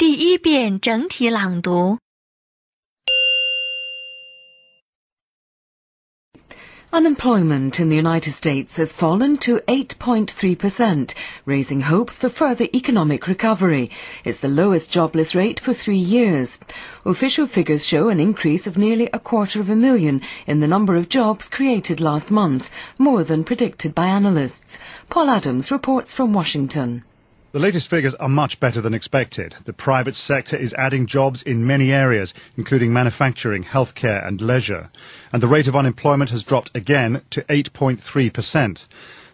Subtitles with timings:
[0.00, 1.96] 第一遍整体朗读。
[6.92, 11.14] Unemployment in the United States has fallen to 8.3%,
[11.46, 13.90] raising hopes for further economic recovery.
[14.22, 16.58] It's the lowest jobless rate for three years.
[17.06, 20.96] Official figures show an increase of nearly a quarter of a million in the number
[20.96, 24.78] of jobs created last month, more than predicted by analysts.
[25.08, 27.02] Paul Adams reports from Washington.
[27.53, 29.55] The latest figures are much better than expected.
[29.65, 34.89] The private sector is adding jobs in many areas, including manufacturing, healthcare and leisure.
[35.33, 38.87] And the rate of unemployment has dropped again to 8.3%.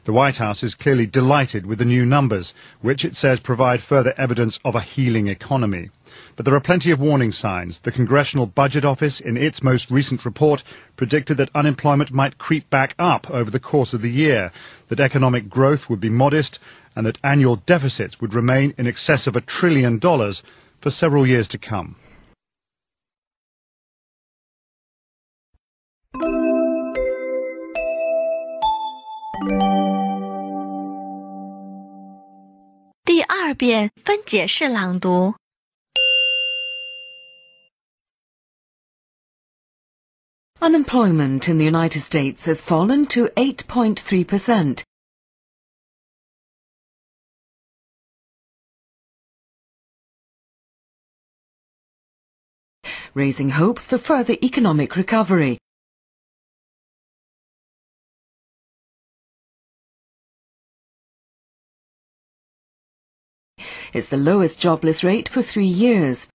[0.06, 4.16] The White House is clearly delighted with the new numbers, which it says provide further
[4.18, 5.92] evidence of a healing economy.
[6.36, 7.80] But there are plenty of warning signs.
[7.80, 10.64] The Congressional Budget Office, in its most recent report,
[10.96, 14.52] predicted that unemployment might creep back up over the course of the year,
[14.88, 16.58] that economic growth would be modest,
[16.98, 20.42] and that annual deficits would remain in excess of a trillion dollars
[20.82, 21.96] for several years to come.
[40.60, 44.84] Unemployment in the United States has fallen to 8.3%,
[53.18, 55.58] raising hopes for further economic recovery.
[63.92, 66.28] It's the lowest jobless rate for three years.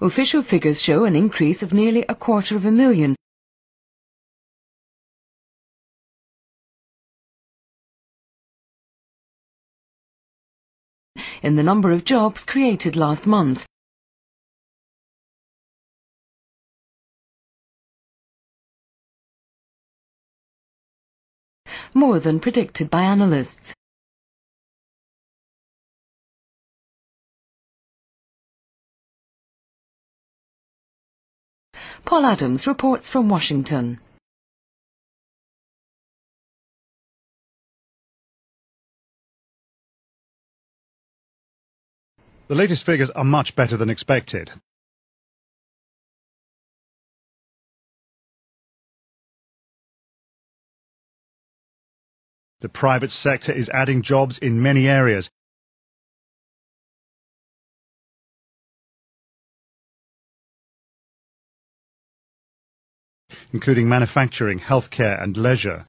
[0.00, 3.14] Official figures show an increase of nearly a quarter of a million
[11.42, 13.66] in the number of jobs created last month.
[21.94, 23.74] More than predicted by analysts.
[32.04, 34.00] Paul Adams reports from Washington.
[42.48, 44.52] The latest figures are much better than expected.
[52.60, 55.30] The private sector is adding jobs in many areas,
[63.52, 65.86] including manufacturing, healthcare and leisure.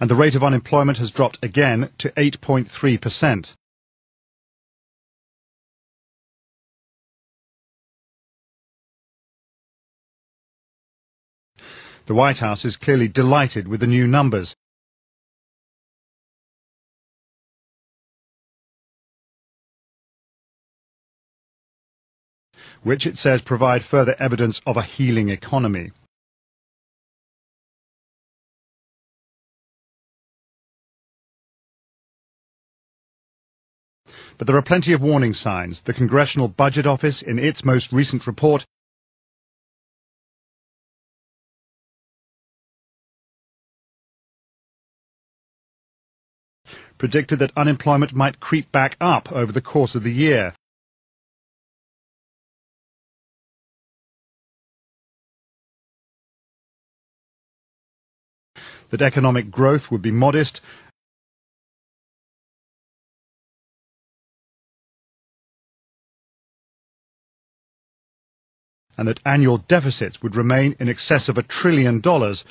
[0.00, 3.54] And the rate of unemployment has dropped again to 8.3%.
[12.06, 14.56] The White House is clearly delighted with the new numbers.
[22.82, 25.90] which it says provide further evidence of a healing economy.
[34.40, 35.82] But there are plenty of warning signs.
[35.82, 38.64] The Congressional Budget Office, in its most recent report,
[46.96, 50.54] predicted that unemployment might creep back up over the course of the year.
[58.88, 60.62] That economic growth would be modest
[68.96, 72.44] and that annual deficits would remain in excess of a trillion dollars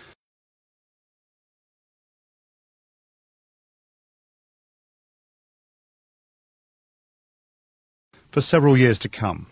[8.31, 9.47] for several years to come.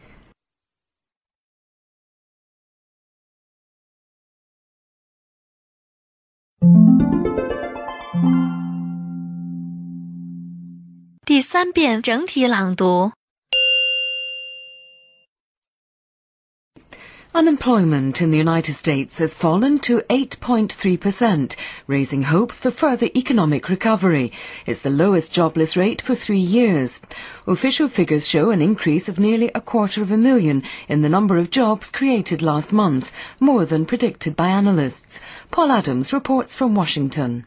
[17.35, 24.31] Unemployment in the United States has fallen to 8.3%, raising hopes for further economic recovery.
[24.65, 27.01] It's the lowest jobless rate for three years.
[27.45, 31.37] Official figures show an increase of nearly a quarter of a million in the number
[31.37, 35.19] of jobs created last month, more than predicted by analysts.
[35.51, 37.45] Paul Adams reports from Washington.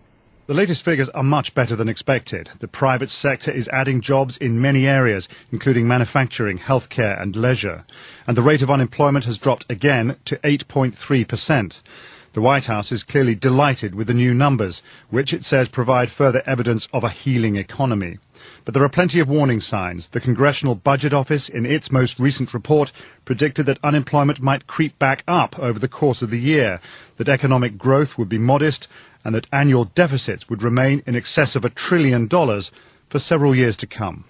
[0.50, 2.50] The latest figures are much better than expected.
[2.58, 7.84] The private sector is adding jobs in many areas, including manufacturing, healthcare and leisure.
[8.26, 11.82] And the rate of unemployment has dropped again to 8.3%.
[12.32, 16.42] The White House is clearly delighted with the new numbers, which it says provide further
[16.46, 18.18] evidence of a healing economy.
[18.64, 20.08] But there are plenty of warning signs.
[20.08, 22.90] The Congressional Budget Office, in its most recent report,
[23.24, 26.80] predicted that unemployment might creep back up over the course of the year,
[27.18, 28.88] that economic growth would be modest,
[29.24, 32.72] and that annual deficits would remain in excess of a trillion dollars
[33.08, 34.24] for several years to come.